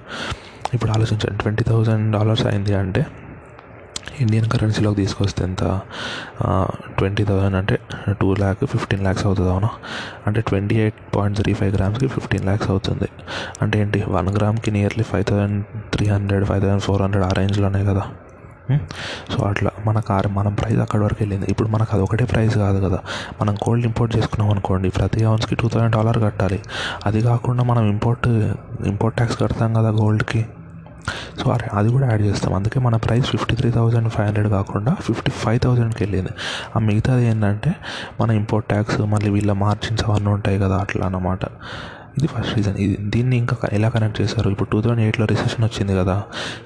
ఇప్పుడు 0.75 0.91
ఆలోచించండి 0.95 1.37
ట్వంటీ 1.43 1.63
థౌజండ్ 1.69 2.05
డాలర్స్ 2.17 2.45
అయింది 2.49 2.73
అంటే 2.81 3.01
ఇండియన్ 4.21 4.49
కరెన్సీలోకి 4.49 4.95
తీసుకొస్తే 4.95 5.43
ఎంత? 5.43 5.81
ట్వంటీ 6.97 7.23
థౌజండ్ 7.23 7.55
అంటే 7.55 7.79
టూ 8.21 8.33
ల్యాక్ 8.33 8.65
ఫిఫ్టీన్ 8.65 9.01
ల్యాక్స్ 9.01 9.25
అవుతుంది 9.25 9.49
అవునా? 9.49 9.69
అంటే 10.27 10.41
twenty 10.41 10.75
eight 10.75 11.15
point 11.15 11.37
three 11.37 11.53
five 11.53 11.75
గ్రామ్స్కి 11.75 12.07
fifteen 12.07 12.43
lakhs 12.43 12.69
అవుతుంది. 12.69 13.09
అంటే 13.61 13.79
ఏంటి? 13.79 14.03
One 14.07 14.29
గ్రామ్కి 14.29 14.71
nearly 14.71 15.03
five 15.03 15.23
thousand 15.23 15.65
three 15.93 16.07
hundred 16.07 16.45
five 16.45 16.61
thousand 16.61 16.81
four 16.81 17.01
hundred 17.01 17.25
ఆ 17.25 17.29
రేంజ్లోనే 17.29 17.85
కదా. 17.85 18.03
Hmm? 18.69 18.79
సో 19.31 19.45
అట్లా 19.45 19.71
మన 19.85 19.99
కార్ 19.99 20.27
మన 20.27 20.47
ప్రైస్ 20.47 20.79
అక్కడి 20.79 21.03
వరకు 21.03 21.17
వెళ్ళింది. 21.21 21.45
ఇప్పుడు 21.49 21.67
మనకు 21.67 21.89
అది 21.93 22.03
ఒకటే 22.03 22.25
ప్రైస్ 22.25 22.57
కాదు 22.57 22.85
కదా. 22.85 22.99
మనం 23.41 23.55
గోల్డ్ 23.55 23.85
ఇంపోర్ట్ 23.85 24.17
చేసుకున్నాం 24.17 24.51
అనుకోండి 24.51 24.89
ప్రతి 24.89 25.23
అవన్స్కి 25.23 25.55
టూ 25.55 25.69
థౌసండ్ 25.69 25.91
డాలర్ 25.91 26.23
కట్టాలి. 26.23 26.59
అది 27.05 27.21
కాకుండా 27.21 27.63
మనం 27.63 27.89
ఇంపోర్ట్ 27.89 28.27
ఇంపోర్ట్ 28.87 29.17
ట్యాక్స్ 29.17 29.39
కడతాం 29.39 29.73
కదా 29.73 29.89
గోల్డ్కి 29.89 30.45
సో 31.39 31.51
అరే 31.51 31.67
అది 31.73 31.89
కూడా 31.89 32.09
యాడ్ 32.09 32.21
చేస్తాం. 32.21 32.53
అందుకే 32.53 32.79
మన 32.79 32.95
price 32.95 33.25
fifty 33.25 33.55
three 33.55 33.71
thousand 33.71 34.09
five 34.09 34.27
hundred 34.27 34.49
కాకుండా 34.49 34.95
ఫిఫ్టీ 35.01 35.31
ఫైవ్ 35.31 35.59
థౌజండ్కి 35.59 36.03
వెళ్ళింది. 36.03 36.29
ఆ 36.75 36.79
మిగతాది 36.79 37.25
ఏంటంటే 37.25 37.75
మన 38.21 38.31
ఇంపోర్ట్ 38.31 38.67
ట్యాక్స్ 38.67 38.99
మళ్ళీ 38.99 39.29
వీళ్ళ 39.29 39.51
మార్జిన్స్ 39.51 40.03
అవన్నీ 40.09 40.29
ఉంటాయి 40.29 40.59
కదా 40.59 40.77
అట్లా 40.77 41.05
అన్నమాట. 41.05 41.39
ఇది 42.19 42.27
ఫస్ట్ 42.27 42.53
రీజన్ 42.57 42.77
ఇది 42.77 42.95
దీన్ని 42.99 43.35
ఇంకా 43.37 43.55
ఎలా 43.73 43.89
కనెక్ట్ 43.89 44.21
చేశారు? 44.21 44.49
ఇప్పుడు 44.49 44.69
టూ 44.69 44.81
థౌజండ్ 44.81 45.01
ఎయిట్లో 45.01 45.25
రిసెషన్ 45.25 45.63
వచ్చింది 45.65 45.93
కదా. 45.95 46.15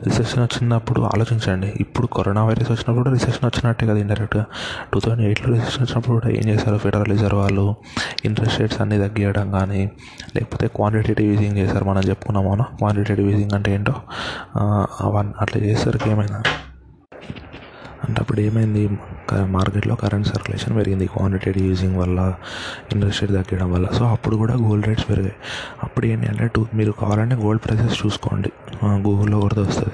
రిసెషన్ 0.06 0.42
వచ్చినప్పుడు 0.44 1.02
ఆలోచించండి. 1.02 1.70
ఇప్పుడు 1.80 2.08
కరోనా 2.08 2.44
వైరస్ 2.46 2.72
వచ్చినప్పుడు 2.72 3.04
కూడా 3.04 3.12
రిసెషన్ 3.12 3.46
వచ్చినట్టే 3.46 3.88
కదా 3.88 3.98
ఇండైరెక్ట్గా 3.98 4.46
టూ 4.94 5.00
థౌజండ్ 5.00 5.22
ఎయిట్లో 5.22 5.50
రిసెషన్ 5.56 5.84
వచ్చినప్పుడు 5.84 6.16
కూడా 6.18 6.30
ఏం 6.30 6.48
చేశారు? 6.50 6.78
ఫెడరల్ 6.78 7.06
రిజర్వ్ 7.06 7.40
వాళ్ళు 7.40 7.76
ఇంట్రెస్ట్ 8.26 8.60
రేట్స్ 8.62 8.82
అన్ని 8.82 8.98
తగ్గియడం 8.98 9.52
కానీ 9.52 9.84
లేకపోతే 10.36 10.68
క్వాంటిటేటివ్ 10.76 11.30
ఈజింగ్ 11.34 11.58
చేశారు. 11.58 11.86
మనం 11.86 12.04
చెప్పుకున్నాం 12.10 12.48
అవునా? 12.48 12.66
క్వాంటిటేటివ్ 12.78 13.30
ఈజింగ్ 13.34 13.54
అంటే 13.54 13.72
ఏంటో? 13.74 13.96
అవన్నీ 15.02 15.34
అట్లా 15.42 15.60
చేసేసరికి 15.64 16.10
ఏమైనా 16.10 16.42
అంటే 18.04 18.22
అప్పుడు 18.22 18.42
ఏమైంది 18.42 18.90
మార్కెట్లో 19.46 19.96
కరెంట్ 19.96 20.28
సర్క్యులేషన్ 20.28 20.76
పెరిగింది. 20.78 21.06
క్వాంటిటేటివ్ 21.08 21.68
యూజింగ్ 21.68 21.98
వల్ల 21.98 22.20
ఇంట్రెస్ట్ 22.92 23.22
రేట్ 23.24 23.34
తగ్గడం 23.34 23.72
వల్ల. 23.74 23.88
సో 23.98 24.06
అప్పుడు 24.06 24.36
కూడా 24.36 24.54
గోల్డ్ 24.54 24.88
రేట్స్ 24.88 25.10
పెరిగాయి. 25.10 25.36
అప్పుడు 25.84 26.06
ఏంటి 26.06 26.28
అంటే 26.28 26.48
టూ 26.56 26.66
మీరు 26.74 26.92
కావాలంటే 26.92 27.36
గోల్డ్ 27.36 27.62
ప్రైసెస్ 27.66 28.06
చూసుకోండి. 28.06 28.52
గూగుల్లో 28.86 29.40
కూడా 29.40 29.62
వస్తుంది. 29.62 29.94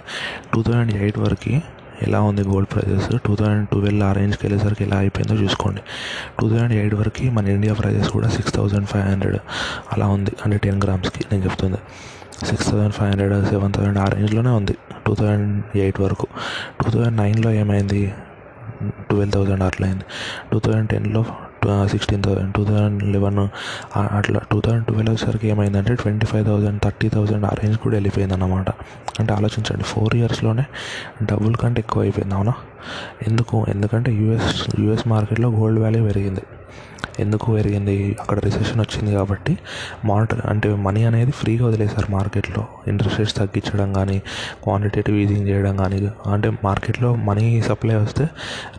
టూ 0.53 0.63
థౌజండ్ 0.63 0.93
ఎయిట్ 0.95 1.19
వరకు 1.19 1.61
ఎలా 2.07 2.21
ఉంది 2.21 2.41
gold 2.41 2.69
prices 2.73 3.07
two 3.25 3.35
thousand 3.35 3.67
twelve 3.69 4.03
ఆ 4.03 4.11
రేంజ్కి 4.13 4.47
వెళ్ళేసరికి 4.47 4.83
ఎలా 4.83 4.97
అయిపోయిందో 4.97 5.43
చూసుకోండి. 5.43 5.81
టూ 6.39 6.49
థౌజండ్ 6.49 6.73
ఎయిట్ 6.73 6.95
వరకు 6.95 7.31
మన 7.31 7.47
ఇండియా 7.47 7.73
ప్రైజెస్ 7.73 8.09
కూడా 8.09 8.29
సిక్స్ 8.29 8.53
థౌజండ్ 8.53 8.87
ఫైవ్ 8.87 9.05
హండ్రెడ్ 9.05 9.37
అలా 9.93 10.07
ఉంది. 10.07 10.31
అంటే 10.45 10.57
టెన్ 10.57 10.81
గ్రామ్స్కి 10.83 11.25
నేను 11.31 11.43
చెప్తుంది. 11.43 11.77
Six 12.45 12.71
thousand 12.71 12.93
five 12.93 13.09
hundred 13.09 13.49
seven 13.49 13.73
thousand 13.73 13.97
ఆ 13.97 14.05
రేంజ్లోనే 14.05 14.49
ఉంది. 14.49 14.75
టూ 15.07 15.15
థౌజండ్ 15.15 15.77
ఎయిట్ 15.77 16.01
వరకు. 16.01 16.27
టూ 16.81 16.91
థౌజండ్ 16.91 17.17
నైన్లో 17.17 17.51
ఏమైంది? 17.51 18.13
ట్వెల్వ్ 19.09 19.33
థౌజండ్ 19.33 19.63
అట్లా 19.63 19.87
అయింది 19.87 20.03
టూ 20.51 20.59
థౌజండ్ 20.59 20.89
టెన్లో 20.89 21.25
sixteen 21.87 22.23
thousand 22.23 22.53
two 22.55 22.65
thousand 22.65 23.03
eleven 23.03 23.47
అట్లా 23.97 24.39
టూ 24.51 24.61
థౌజండ్ 24.61 24.85
ట్వెల్వ్ 24.85 25.09
వచ్చేసరికి 25.09 25.47
ఏమైందంటే 25.47 25.95
twenty 25.95 26.25
five 26.25 26.45
thousand 26.45 26.81
thirty 26.81 27.09
thousand 27.09 27.45
ఆ 27.45 27.49
రేంజ్ 27.63 27.77
కూడా 27.77 27.95
వెళ్ళిపోయింది 27.95 28.33
అన్నమాట 28.33 28.69
అంటే 29.19 29.33
ఆలోచించండి 29.33 29.83
ఫోర్ 29.83 30.15
ఇయర్స్లోనే 30.15 30.63
డబుల్ 31.23 31.55
కంటే 31.55 31.79
ఎక్కువ 31.79 32.03
అయిపోయింది 32.03 32.35
అవునా? 32.35 32.53
ఎందుకు? 33.27 33.65
ఎందుకంటే 33.69 34.13
యూఎస్ 34.13 34.79
యూఎస్ 34.79 35.07
మార్కెట్లో 35.07 35.49
గోల్డ్ 35.49 35.79
వాల్యూ 35.79 36.03
పెరిగింది. 36.03 36.41
ఎందుకు 37.19 37.47
పెరిగింది? 37.53 38.17
అక్కడ 38.21 38.39
రిసెషన్ 38.39 38.81
వచ్చింది 38.81 39.11
కాబట్టి 39.15 39.53
మానిటర్ 40.05 40.41
అంటే 40.45 40.69
మనీ 40.75 41.03
అనేది 41.03 41.31
ఫ్రీగా 41.31 41.67
వదిలేశారు 41.67 42.11
మార్కెట్లో. 42.11 42.63
ఇంట్రెస్ట్ 42.87 43.19
రేట్స్ 43.19 43.35
తగ్గించడం 43.35 43.93
కానీ 43.93 44.17
క్వాంటిటేటివ్ 44.63 45.17
ఈజింగ్ 45.17 45.47
చేయడం 45.47 45.75
కానీ 45.77 45.99
అంటే 46.31 46.49
మార్కెట్లో 46.63 47.15
మనీ 47.15 47.61
సప్లై 47.61 47.95
వస్తే 47.95 48.27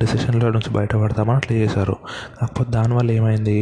రిసెషన్లో 0.00 0.50
నుంచి 0.50 0.70
బయటపడతామని 0.70 1.37
అట్లా 1.37 1.56
చేశారు. 1.56 1.97
కాకపోతే 2.40 2.70
దానివల్ల 2.70 3.11
ఏమైంది? 3.11 3.59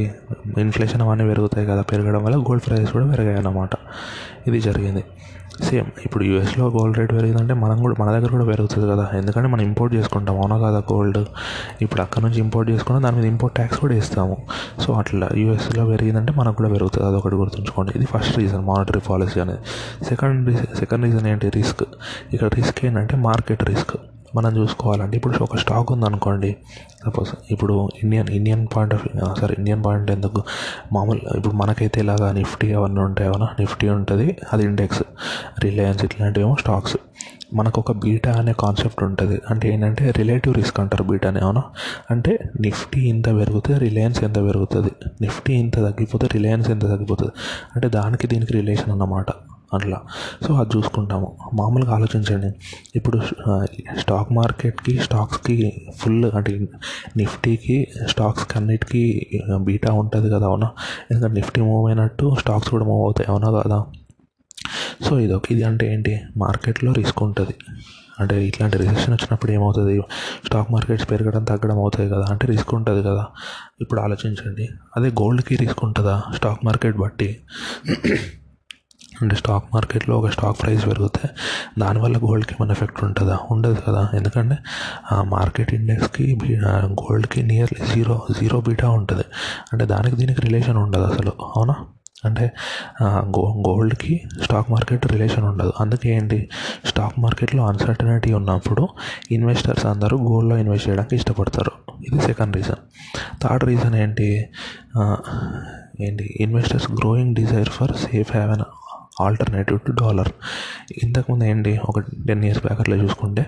ఇన్ఫ్లేషన్ 0.58 1.02
అవన్నీ 1.02 1.26
పెరుగుతాయి 1.28 1.66
కదా 1.66 1.82
పెరగడం 1.82 2.24
వల్ల 2.24 2.36
గోల్డ్ 2.36 2.66
ప్రైసెస్ 2.66 2.92
కూడా 2.92 3.06
పెరిగాయి 3.10 3.36
అన్నమాట 3.36 3.70
ఇది 4.46 4.60
జరిగింది. 4.60 5.04
సేమ్ 5.62 5.86
ఇప్పుడు 6.04 6.24
యూఎస్లో 6.24 6.68
గోల్డ్ 6.68 6.98
రేట్ 6.98 7.12
పెరిగిందంటే 7.12 7.54
మనం 7.54 7.82
కూడా 7.82 7.94
మన 8.00 8.10
దగ్గర 8.10 8.30
కూడా 8.30 8.44
పెరుగుతుంది 8.44 8.88
కదా. 8.88 9.10
ఎందుకంటే 9.14 9.48
మనం 9.48 9.62
ఇంపోర్ట్ 9.62 9.94
చేసుకుంటాం 9.94 10.40
అవునా 10.40 10.58
కదా 10.58 10.78
గోల్డ్ 10.92 11.18
ఇప్పుడు 11.82 12.02
అక్కడ 12.02 12.22
నుంచి 12.22 12.38
ఇంపోర్ట్ 12.38 12.70
చేసుకుంటాం 12.70 13.02
దాని 13.02 13.16
మీద 13.16 13.24
ఇంపోర్ట్ 13.24 13.56
ట్యాక్స్ 13.56 13.80
కూడా 13.80 13.94
ఇస్తాము 13.94 14.36
సో 14.80 14.92
అట్లా 14.92 15.28
యూఎస్లో 15.36 15.86
పెరిగిందంటే 15.86 16.32
మనకు 16.32 16.56
కూడా 16.56 16.68
పెరుగుతుంది 16.68 17.06
అదొకటి 17.06 17.34
గుర్తుంచుకోండి. 17.34 17.92
ఇది 17.96 18.06
ఫస్ట్ 18.06 18.38
రీజన్ 18.38 18.64
మానిటరీ 18.64 19.00
పాలసీ 19.10 19.40
అనేది. 19.40 19.60
సెకండ్ 20.04 20.76
సెకండ్ 20.76 21.04
రీజన్ 21.04 21.26
ఏంటి? 21.26 21.48
రిస్క్ 21.48 21.84
ఇక్కడ 22.32 22.48
రిస్క్ 22.54 22.84
ఏంటంటే 22.84 23.16
మార్కెట్ 23.16 23.64
రిస్క్ 23.64 23.96
మనం 24.34 24.56
చూసుకోవాలండి 24.56 25.16
ఇప్పుడు 25.16 25.42
ఒక 25.42 25.56
స్టాక్ 25.56 25.92
ఉందనుకోండి 25.92 26.56
సపోజ్ 27.06 27.30
ఇప్పుడు 27.50 27.88
Indian 28.02 28.28
Indian 28.28 28.66
point 28.76 28.94
of 28.94 29.06
sorry 29.40 29.54
Indian 29.58 29.84
point 29.84 30.10
ఎందుకు? 30.10 30.42
మామూలు 30.92 31.36
ఇప్పుడు 31.36 31.54
మనకైతే 31.54 32.00
ఇలాగా 32.00 32.32
నిఫ్టీ 32.32 32.72
అవన్నీ 32.72 33.00
ఉంటాయి? 33.00 33.28
అవునా? 33.28 33.48
నిఫ్టీ 33.60 33.88
ఉంటుంది 33.88 34.36
అది 34.52 34.64
ఇండెక్స్ 34.64 35.02
రిలయన్స్ 35.60 36.04
ఇట్లాంటివేమో 36.04 36.56
స్టాక్స్. 36.60 36.96
మనకు 37.54 37.80
ఒక 37.80 37.92
బీటా 37.92 38.32
అనే 38.32 38.52
కాన్సెప్ట్ 38.52 39.02
ఉంటుంది. 39.02 39.40
అంటే 39.50 39.72
ఏంటంటే 39.72 40.10
రిలేటివ్ 40.10 40.54
రిస్క్ 40.54 40.80
అంటారు 40.80 41.02
బీటాని 41.02 41.38
అవునా? 41.38 41.62
అంటే 42.10 42.38
నిఫ్టీ 42.60 43.00
ఇంత 43.00 43.26
పెరిగితే 43.26 43.78
రిలయన్స్ 43.78 44.24
ఎంత 44.24 44.36
పెరుగుతుంది? 44.36 44.90
నిఫ్టీ 45.20 45.52
ఇంత 45.54 45.76
తగ్గిపోతే 45.76 46.26
రిలయన్స్ 46.26 46.70
ఎంత 46.70 46.82
తగ్గిపోతుంది? 46.82 47.32
అంటే 47.74 47.88
దానికి 47.88 48.26
దీనికి 48.26 48.52
రిలేషన్ 48.52 48.90
అన్నమాట. 48.90 49.26
అట్లా. 49.74 50.00
సో 50.46 50.54
అది 50.54 50.76
చూసుకుంటాము. 50.76 51.36
మామూలుగా 51.54 51.94
ఆలోచించండి. 51.94 52.52
ఇప్పుడు 52.96 53.20
స్టాక్ 53.98 54.32
మార్కెట్కి 54.32 54.98
స్టాక్స్కి 54.98 55.86
ఫుల్ 55.96 56.24
అంటే 56.24 56.68
నిఫ్టీకి 57.16 57.88
స్టాక్స్కి 58.06 58.58
అన్నిటికీ 58.58 59.30
బీటా 59.60 59.92
ఉంటుంది 59.92 60.30
కదా 60.30 60.46
అవునా? 60.46 60.70
ఎందుకంటే 61.10 61.34
నిఫ్టీ 61.34 61.60
మూవ్ 61.60 61.86
అయినట్టు 61.86 62.36
స్టాక్స్ 62.38 62.70
కూడా 62.70 62.84
మూవ్ 62.84 63.04
అవుతాయి 63.04 63.30
అవునా 63.30 63.60
కదా? 63.60 63.86
సో 65.04 65.18
ఇది 65.18 65.32
ఒక 65.32 65.42
ఇది 65.50 65.62
అంటే 65.62 65.92
ఏంటి? 65.94 66.20
మార్కెట్లో 66.36 66.92
రిస్క్ 66.92 67.22
ఉంటుంది. 67.22 67.54
అంటే 68.20 68.46
ఇట్లాంటి 68.46 68.78
రిసెషన్ 68.78 69.14
వచ్చినప్పుడు 69.14 69.52
ఏమవుతుంది? 69.52 70.00
స్టాక్ 70.44 70.72
మార్కెట్స్ 70.72 71.10
పెరగడం 71.10 71.44
తగ్గడం 71.44 71.78
అవుతాయి 71.78 72.08
కదా 72.08 72.24
అంటే 72.30 72.46
రిస్క్ 72.46 72.74
ఉంటుంది 72.74 73.02
కదా. 73.02 73.26
ఇప్పుడు 73.80 74.00
ఆలోచించండి. 74.00 74.68
అదే 74.96 75.08
గోల్డ్కి 75.08 75.56
రిస్క్ 75.56 75.84
ఉంటుందా? 75.84 76.22
స్టాక్ 76.34 76.64
మార్కెట్ 76.64 76.96
బట్టి. 76.96 77.38
అంటే 79.22 79.36
స్టాక్ 79.36 79.64
మార్కెట్లో 79.74 80.18
ఒక 80.18 80.30
స్టాక్ 80.30 80.62
ప్రైస్ 80.62 80.86
పెరిగితే 80.86 81.28
దానివల్ల 81.78 82.16
గోల్డ్కి 82.16 82.54
ఏమైనా 82.60 82.72
ఎఫెక్ట్ 82.72 83.04
ఉంటుందా? 83.04 83.38
ఉండదు 83.50 83.76
కదా. 83.88 84.08
ఎందుకంటే 84.14 84.58
ఆ 85.12 85.22
మార్కెట్ 85.22 85.74
ఇండెక్స్కి 85.74 86.38
గోల్డ్కి 86.66 87.42
నియర్లీ 87.42 87.86
జీరో 87.94 88.26
జీరో 88.40 88.60
బీటా 88.60 88.88
ఉంటుంది. 88.90 89.24
అంటే 89.72 89.86
దానికి 89.86 90.16
దీనికి 90.16 90.40
రిలేషన్ 90.40 90.76
ఉండదు 90.76 91.02
అసలు. 91.02 91.32
అవునా? 91.56 91.74
అంటే 92.24 92.52
గో 93.06 93.62
గోల్డ్కి 93.68 94.20
స్టాక్ 94.42 94.70
మార్కెట్ 94.70 95.06
రిలేషన్ 95.06 95.44
ఉండదు. 95.44 95.72
అందుకే 95.80 96.08
ఏంటి? 96.08 96.48
స్టాక్ 96.84 97.20
మార్కెట్లో 97.20 97.66
అన్సర్టనిటీ 97.66 98.32
ఉన్నప్పుడు 98.32 98.88
ఇన్వెస్టర్స్ 99.30 99.86
అందరూ 99.86 100.18
గోల్డ్లో 100.18 100.56
ఇన్వెస్ట్ 100.58 100.88
చేయడానికి 100.88 101.16
ఇష్టపడతారు. 101.16 101.72
ఇది 102.12 102.20
సెకండ్ 102.20 102.56
రీజన్ 102.56 102.80
థర్డ్ 103.42 103.64
రీజన్ 103.64 103.94
ఏంటి? 103.94 104.46
ఏంటి? 106.00 106.36
Investors 106.40 106.90
growing 106.90 107.34
desire 107.34 107.68
for 107.68 107.92
safe 107.96 108.32
haven 108.32 108.62
alternative 109.20 109.78
to 109.86 109.92
dollar 109.92 110.28
ఇంతకుముందు 111.04 111.44
ఏంటి? 111.44 111.72
ఒక 111.88 111.98
టెన్ 112.00 112.44
ఇయర్స్ 112.44 112.62
బ్యాక్ 112.62 112.80
అట్లా 112.80 112.96
చూసుకుంటే 112.96 113.46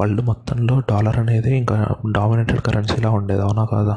వరల్డ్ 0.00 0.20
మొత్తంలో 0.20 0.74
డాలర్ 0.90 1.18
అనేది 1.18 1.56
ఇంకా 1.56 1.76
డామినేటెడ్ 2.10 2.60
కరెన్సీలా 2.60 3.10
ఉండేది 3.10 3.42
అవునా 3.42 3.64
కాదా? 3.64 3.96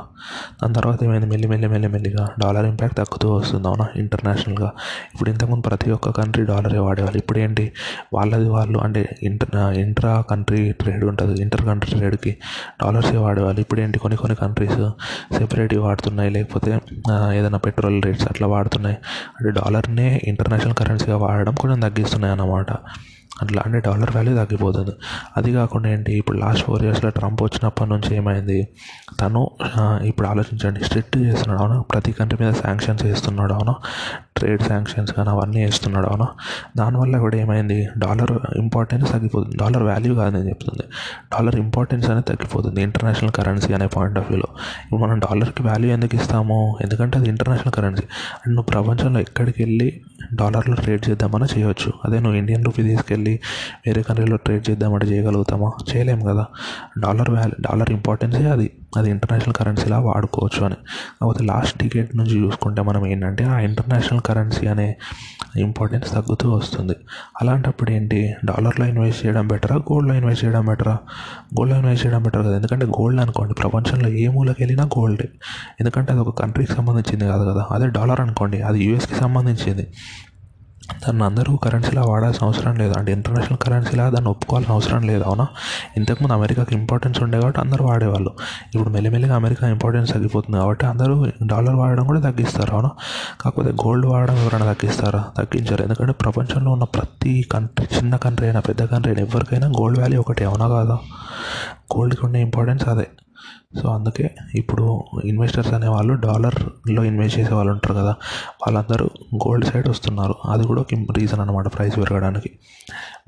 దాని 0.64 0.74
తర్వాత 0.74 1.04
ఏమైంది? 1.04 1.28
మెల్లి 1.28 1.48
మెల్లి 1.48 1.68
మెల్లి 1.68 1.88
మెల్లిగా 1.88 2.28
డాలర్ 2.40 2.66
ఇంపాక్ట్ 2.66 2.98
తగ్గుతూ 2.98 3.34
వస్తుంది 3.36 3.68
అవునా? 3.68 3.88
ఇంటర్నేషనల్గా 3.96 4.72
ఇప్పుడు 5.14 5.30
ఇంతకుముందు 5.30 5.64
ప్రతి 5.64 5.92
ఒక్క 5.92 6.10
కంట్రీ 6.10 6.46
డాలరే 6.46 6.80
వాడేవాళ్ళు. 6.80 7.18
ఇప్పుడు 7.18 7.40
ఏంటి? 7.40 7.66
వాళ్ళది 8.14 8.50
వాళ్ళు 8.50 8.80
అంటే 8.80 9.04
ఇంటర్ 9.24 9.56
ఇంట్రా 9.78 10.22
కంట్రీ 10.32 10.72
ట్రేడ్ 10.72 11.06
ఉంటుంది. 11.06 11.42
ఇంటర్ 11.42 11.62
కంట్రీ 11.62 11.98
ట్రేడ్కి 11.98 12.38
డాలర్సే 12.84 13.18
వాడేవాళ్ళు. 13.18 13.62
ఇప్పుడు 13.62 13.82
ఏంటి? 13.82 14.00
కొన్ని 14.00 14.18
కొన్ని 14.18 14.36
కంట్రీస్ 14.36 14.80
సెపరేట్గా 15.38 15.84
వాడుతున్నాయి. 15.86 16.30
లేకపోతే 16.30 16.72
ఏదైనా 17.34 17.58
పెట్రోల్ 17.58 18.04
రేట్స్ 18.04 18.28
అట్లా 18.28 18.48
వాడుతున్నాయి. 18.48 18.98
అంటే 19.40 19.52
డాలర్నే 19.60 20.22
ఇంటర్నేషనల్ 20.24 20.74
కరెన్సీ 20.74 21.05
మంచిగా 21.06 21.18
వాడడం 21.24 21.56
కొంచెం 21.56 21.80
తగ్గిస్తున్నాయి 21.80 22.32
అన్నమాట 22.32 22.70
అట్లా 23.42 23.62
అంటే 23.66 23.80
డాలర్ 23.80 24.12
వాల్యూ 24.16 24.34
తగ్గిపోతుంది. 24.36 24.94
అది 25.38 25.50
కాకుండా 25.54 25.90
ఏంటి 25.90 26.12
ఇప్పుడు 26.14 26.38
లాస్ట్ 26.38 26.64
ఫోర్ 26.66 26.84
ఇయర్స్లో 26.84 27.10
ట్రంప్ 27.10 27.44
వచ్చినప్పటి 27.44 27.90
నుంచి 27.90 28.16
ఏమైంది? 28.16 28.60
తను 29.22 29.42
ఇప్పుడు 30.04 30.28
ఆలోచించండి 30.28 30.84
స్ట్రిక్ట్ 30.84 31.18
చేస్తున్నాడు 31.18 31.62
అవునా? 31.64 31.78
ప్రతి 31.82 32.12
కంట్రీ 32.12 32.38
మీద 32.46 32.54
శాంక్షన్స్ 32.54 33.04
వేస్తున్నాడు 33.04 33.54
అవునా? 33.54 33.74
ట్రేడ్ 34.38 34.64
శాంక్షన్స్ 34.64 35.12
కానీ 35.14 35.30
అవన్నీ 35.30 35.60
వేస్తున్నాడు 35.66 36.08
అవునా? 36.08 36.28
దానివల్ల 36.78 37.18
కూడా 37.18 37.36
ఏమైంది? 37.38 37.80
డాలర్ 37.98 38.34
ఇంపార్టెన్స్ 38.56 39.08
తగ్గిపోతుంది. 39.12 39.56
డాలర్ 39.58 39.84
వాల్యూ 39.84 40.14
కాదు 40.16 40.32
నేను 40.36 40.48
చెప్తుంది. 40.50 40.86
డాలర్ 41.34 41.56
ఇంపార్టెన్స్ 41.56 42.10
అనేది 42.10 42.28
తగ్గిపోతుంది 42.32 42.82
ఇంటర్నేషనల్ 42.82 43.32
కరెన్సీ 43.32 43.74
అనే 43.74 43.88
పాయింట్ 43.88 44.18
ఆఫ్ 44.20 44.28
వ్యూలో 44.32 44.50
ఇప్పుడు 44.84 45.02
మనం 45.02 45.20
డాలర్కి 45.20 45.64
వాల్యూ 45.64 45.92
ఎందుకు 45.92 46.16
ఇస్తాము? 46.16 46.60
ఎందుకంటే 46.82 47.16
అది 47.20 47.30
ఇంటర్నేషనల్ 47.30 47.74
కరెన్సీ 47.74 48.06
అండ్ 48.42 48.54
నువ్వు 48.56 48.70
ప్రపంచంలో 48.74 49.20
ఎక్కడికి 49.20 49.60
వెళ్ళి 49.64 49.88
డాలర్లో 50.34 50.76
ట్రేడ్ 50.76 51.04
చేద్దామని 51.10 51.48
చేయొచ్చు. 51.56 51.90
అదే 52.06 52.20
నువ్వు 52.20 52.38
ఇండియన్ 52.38 52.66
రూపీ 52.66 52.84
తీసుకెళ్ళి 52.84 53.25
వేరే 53.88 54.02
కంట్రీలో 54.02 54.36
ట్రేడ్ 54.36 54.70
చేద్దామంటే 54.70 55.06
చేయగలుగుతామా? 55.06 55.72
చేయలేము 55.96 56.26
కదా. 56.26 56.46
డాలర్ 57.00 57.30
వ్యాల్యూ 57.30 57.56
డాలర్ 57.62 57.90
ఇంపార్టెన్సే 57.90 58.46
అది. 58.46 58.72
అది 58.98 59.10
ఇంటర్నేషనల్ 59.10 59.54
కరెన్సీలా 59.54 60.00
వాడుకోవచ్చు 60.00 60.66
అని. 60.66 60.76
కాకపోతే 60.76 61.44
లాస్ట్ 61.44 61.80
టికెట్ 61.80 62.16
నుంచి 62.16 62.40
చూసుకుంటే 62.40 62.82
మనం 62.82 63.08
ఏంటంటే 63.08 63.44
ఆ 63.44 63.60
ఇంటర్నేషనల్ 63.60 64.22
కరెన్సీ 64.22 64.68
అనే 64.68 64.96
ఇంపార్టెన్స్ 65.58 66.12
తగ్గుతూ 66.12 66.52
వస్తుంది. 66.52 66.94
అలాంటప్పుడు 67.42 67.92
ఏంటి? 67.92 68.34
డాలర్లో 68.46 68.86
ఇన్వెస్ట్ 68.86 69.26
చేయడం 69.26 69.48
బెటరా? 69.48 69.76
గోల్డ్లో 69.76 70.16
ఇన్వెస్ట్ 70.16 70.46
చేయడం 70.46 70.66
బెటరా? 70.66 70.94
గోల్డ్లో 71.60 71.80
ఇన్వెస్ట్ 71.80 72.06
చేయడం 72.06 72.24
బెటర్ 72.24 72.44
కదా. 72.44 72.56
ఎందుకంటే 72.56 72.86
గోల్డ్ 72.86 73.22
అనుకోండి 73.22 73.54
ప్రపంచంలో 73.54 74.10
ఏ 74.10 74.28
మూలకి 74.28 74.64
వెళ్ళినా 74.64 74.84
గోల్డే. 74.84 75.30
ఎందుకంటే 75.80 76.12
అది 76.12 76.22
ఒక 76.22 76.42
కంట్రీకి 76.42 76.74
సంబంధించింది 76.74 77.26
కాదు 77.26 77.50
కదా. 77.50 77.66
అదే 77.72 77.88
డాలర్ 77.88 78.22
అనుకోండి 78.22 78.62
అది 78.62 78.84
యూఎస్కి 78.84 79.16
సంబంధించింది. 79.16 79.88
దాన్ని 80.94 81.24
అందరూ 81.24 81.56
కరెన్సీలా 81.56 82.02
వాడాల్సిన 82.02 82.46
అవసరం 82.46 82.76
లేదు. 82.76 82.94
అంటే 82.98 83.12
ఇంటర్నేషనల్ 83.12 83.58
కరెన్సీలా 83.58 84.10
దాన్ని 84.10 84.30
ఒప్పుకోవాల్సిన 84.30 84.74
అవసరం 84.74 85.02
లేదు 85.02 85.24
అవునా? 85.24 85.48
ఇంతకుముందు 85.98 86.34
అమెరికాకి 86.34 86.76
ఇంపార్టెన్స్ 86.76 87.24
ఉండే 87.24 87.42
కాబట్టి 87.42 87.60
అందరూ 87.60 87.86
వాడేవాళ్ళు. 87.86 88.32
ఇప్పుడు 88.76 88.90
మెల్లిమెల్లిగా 88.90 89.36
అమెరికా 89.36 89.68
ఇంపార్టెన్స్ 89.68 90.14
తగ్గిపోతుంది 90.14 90.58
కాబట్టి 90.58 90.86
అందరూ 90.86 91.26
డాలర్ 91.46 91.76
వాడడం 91.76 92.06
కూడా 92.06 92.20
తగ్గిస్తారు 92.20 92.72
అవునా? 92.72 92.92
కాకపోతే 93.42 93.72
గోల్డ్ 93.72 94.06
వాడడం 94.06 94.38
ఎవరైనా 94.38 94.74
తగ్గిస్తారా? 94.74 95.26
తగ్గించారు. 95.38 95.84
ఎందుకంటే 95.84 96.14
ప్రపంచంలో 96.14 96.72
ఉన్న 96.72 96.84
ప్రతి 96.84 97.46
కంట్రీ 97.52 97.88
చిన్న 97.98 98.16
కంట్రీ 98.16 98.48
అయినా 98.48 98.60
పెద్ద 98.60 98.86
కంట్రీ 98.86 99.14
అయినా 99.14 99.28
ఎవరికైనా 99.32 99.68
గోల్డ్ 99.68 100.00
వాల్యూ 100.00 100.20
ఒకటి 100.20 100.44
అవునా 100.44 100.68
కాదా? 100.68 101.00
గోల్డ్కి 101.98 102.26
ఉండే 102.26 102.42
ఇంపార్టెన్స్ 102.42 102.88
అదే. 102.88 103.08
సో 103.82 103.90
అందుకే 103.90 104.30
ఇప్పుడు 104.56 105.04
ఇన్వెస్టర్స్ 105.26 105.74
అనేవాళ్ళు 105.74 106.14
డాలర్లో 106.14 107.04
ఇన్వెస్ట్ 107.04 107.40
చేసే 107.40 107.54
వాళ్ళు 107.54 107.72
ఉంటారు 107.74 107.94
కదా 107.94 108.12
వాళ్ళందరూ 108.62 109.10
గోల్డ్ 109.36 109.66
సైడ్ 109.66 109.88
వస్తున్నారు. 109.88 110.36
అది 110.50 110.68
కూడా 110.68 110.82
ఒక 110.82 110.88
రీజన్ 111.18 111.40
అనమాట 111.40 111.68
ప్రైస్ 111.68 111.98
పెరగడానికి. 111.98 112.52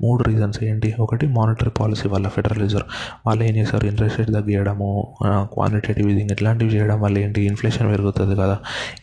మూడు 0.02 0.22
రీజన్స్ 0.22 0.64
ఏంటి? 0.64 0.94
ఒకటి 1.00 1.26
మానిటరీ 1.26 1.70
పాలసీ 1.70 2.08
వల్ల 2.08 2.28
ఫెడరల్ 2.28 2.60
రిజర్వ్ 2.60 2.88
వాళ్ళు 3.26 3.44
ఏం 3.44 3.56
చేస్తారు 3.56 3.86
ఇంట్రెస్ట్ 3.86 4.18
రేట్ 4.18 4.30
తగ్గియడము 4.30 5.14
క్వాంటిటేటివ్ 5.26 6.10
ఈజింగ్ 6.10 6.30
ఇట్లాంటివి 6.30 6.74
చేయడం 6.74 7.00
వల్ల 7.00 7.18
ఏంటి? 7.18 7.46
ఇన్ఫ్లేషన్ 7.46 7.90
పెరుగుతుంది 7.92 8.36
కదా. 8.36 8.58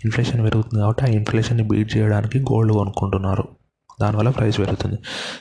ఇన్ఫ్లేషన్ 0.05 0.43
పెరుగుతుంది 0.43 0.81
కాబట్టి 0.81 1.03
ఆ 1.03 1.07
ఇన్ఫ్లేషన్ని 1.07 1.67
బీట్ 1.67 1.97
చేయడానికి 1.97 2.39
గోల్డ్ 2.39 2.73
కొనుక్కుంటున్నారు. 2.73 3.47
దానివల్ల 4.01 4.29
ప్రైస్ 4.29 4.59
పెరుగుతుంది. 4.59 4.99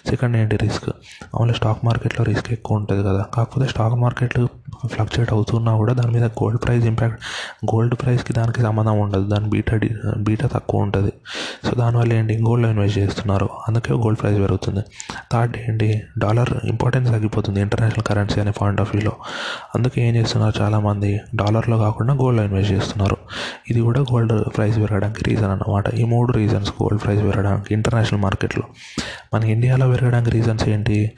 సెకండ్ 0.08 0.36
ఏంటి 0.36 0.56
రిస్క్ 0.56 0.88
మామూలుగా 0.88 1.54
స్టాక్ 1.54 1.78
మార్కెట్లో 1.84 2.24
రిస్క్ 2.24 2.52
ఎక్కువ 2.52 2.76
ఉంటుంది 2.76 3.02
కదా. 3.02 3.24
కాకపోతే 3.34 3.68
స్టాక్ 3.68 3.94
మార్కెట్ 3.94 4.46
ఫ్లక్చుయేట్ 4.86 5.32
అవుతున్నా 5.32 5.76
కూడా 5.76 5.92
దాని 5.92 6.14
మీద 6.14 6.24
గోల్డ్ 6.24 6.64
ప్రైస్ 6.64 6.86
ఇంపాక్ట్ 6.86 7.18
గోల్డ్ 7.74 7.94
ప్రైస్కి 7.94 8.32
దానికి 8.32 8.62
సంబంధం 8.62 9.00
ఉండదు. 9.00 9.28
దాని 9.28 9.48
బీటా 9.48 9.80
బీటా 10.18 10.46
తక్కువ 10.46 10.80
ఉంటుంది. 10.80 11.12
సో 11.64 11.70
దానివల్ల 11.74 12.12
ఏంటి? 12.12 12.38
గోల్డ్లో 12.38 12.70
ఇన్వెస్ట్ 12.70 12.98
చేస్తున్నారు. 12.98 13.48
అందుకే 13.68 13.94
గోల్డ్ 13.94 14.20
ప్రైస్ 14.20 14.38
పెరుగుతుంది. 14.38 14.80
థర్డ్ 15.32 15.56
ఏంటి? 15.56 16.02
డాలర్ 16.18 16.48
ఇంపార్టెన్స్ 16.64 17.10
తగ్గిపోతుంది 17.10 17.60
ఇంటర్నేషనల్ 17.60 18.04
కరెన్సీ 18.04 18.40
అనే 18.40 18.50
పాయింట్ 18.50 18.80
ఆఫ్ 18.80 18.96
వ్యూలో 18.96 19.12
అందుకే 19.74 20.08
ఏం 20.08 20.16
చేస్తున్నారు 20.16 20.62
చాలామంది? 20.62 21.20
డాలర్లో 21.34 21.78
కాకుండా 21.78 22.14
గోల్డ్లో 22.14 22.46
ఇన్వెస్ట్ 22.46 22.72
చేస్తున్నారు. 22.72 23.16
ఇది 23.70 23.80
కూడా 23.80 24.00
గోల్డ్ 24.00 24.56
ప్రైస్ 24.56 24.76
పెరగడానికి 24.76 25.24
రీజన్ 25.30 25.50
అన్నమాట. 25.50 25.94
ఈ 25.94 26.04
మూడు 26.04 26.32
రీజన్స్ 26.32 26.70
గోల్డ్ 26.82 27.04
ప్రైస్ 27.04 27.22
పెరగడానికి 27.22 27.74
ఇంటర్నేషనల్ 27.74 28.22
మార్కెట్ 28.22 28.43
మార్కెట్లో. 28.44 28.74
మన 29.34 29.50
ఇండియాలో 29.50 29.90
పెరగడానికి 29.90 30.30
రీజన్స్ 30.30 30.68
ఏంటి? 30.68 31.12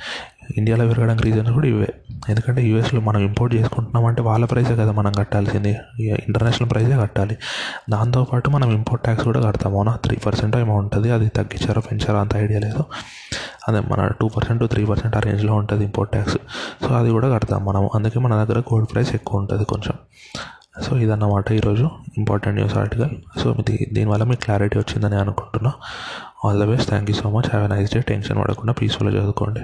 ఇండియాలో 0.57 0.89
పెరగడానికి 0.89 1.25
రీజన్స్ 1.25 1.53
కూడా 1.53 1.69
ఇవే. 1.69 1.87
ఎందుకంటే 2.29 2.63
యూఎస్లో 2.63 3.01
మనం 3.01 3.21
ఇంపోర్ట్ 3.21 3.55
చేసుకుంటున్నామంటే 3.55 4.23
వాళ్ళ 4.23 4.45
ప్రైసే 4.45 4.77
కదా 4.77 4.93
మనం 4.93 5.13
కట్టాల్సింది. 5.13 5.77
ఇంటర్నేషనల్ 6.01 6.71
ప్రైసే 6.71 6.97
కట్టాలి. 6.97 7.37
దాంతోపాటు 7.91 8.51
మనం 8.51 8.71
ఇంపోర్ట్ 8.71 9.05
ట్యాక్స్ 9.05 9.25
కూడా 9.25 9.41
కడతాం. 9.41 9.73
అవునా? 9.73 9.93
త్రీ 9.93 10.17
పర్సెంట్ 10.17 10.57
ఏమో 10.57 10.75
ఉంటుంది. 10.75 11.11
అది 11.11 11.29
తగ్గించారో 11.29 11.81
పెంచారో 11.81 12.21
అంత 12.21 12.37
ఐడియా 12.37 12.61
లేదు. 12.61 12.85
అదే 13.69 13.81
మన 13.81 14.13
టూ 14.21 14.29
పర్సెంట్ 14.29 14.71
త్రీ 14.71 14.85
పర్సెంట్ 14.85 15.17
ఆ 15.17 15.21
రేంజ్లో 15.21 15.55
ఉంటుంది 15.55 15.85
ఇంపోర్ట్ 15.85 16.13
ట్యాక్స్ 16.13 16.39
సో 16.89 16.95
అది 16.95 17.11
కూడా 17.11 17.29
కడతాం 17.29 17.65
మనం. 17.65 17.91
అందుకే 17.95 18.21
మన 18.21 18.45
దగ్గర 18.45 18.59
గోల్డ్ 18.59 18.89
ప్రైస్ 18.93 19.15
ఎక్కువ 19.15 19.41
ఉంటుంది 19.41 19.65
కొంచెం. 19.65 19.95
సో 20.83 20.99
ఇదన్నమాట 20.99 21.53
ఈరోజు 21.53 21.91
ఇంపార్టెంట్ 22.19 22.59
న్యూస్ 22.59 22.77
ఆర్టికల్ 22.77 23.11
సో 23.43 23.53
ఇది 23.53 23.91
దీనివల్ల 23.93 24.25
మీకు 24.25 24.41
క్లారిటీ 24.41 24.79
వచ్చిందని 24.79 25.17
అనుకుంటున్నా. 25.17 25.73
All 26.45 26.61
the 26.61 26.65
best 26.65 26.89
thank 26.89 27.11
you 27.11 27.17
so 27.17 27.31
much 27.31 27.49
have 27.51 27.65
a 27.65 27.69
nice 27.75 27.93
day 27.95 28.01
tension 28.01 28.39
పడకుండా 28.43 28.73
పీస్ఫుల్గా 28.73 29.21
చదువుకోండి. 29.21 29.61